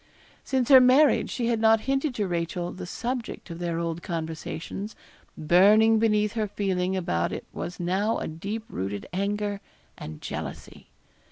[0.43, 4.95] Since her marriage she had not hinted to Rachel the subject of their old conversations:
[5.37, 9.61] burning beneath her feeling about it was now a deep rooted anger
[9.99, 10.87] and jealousy.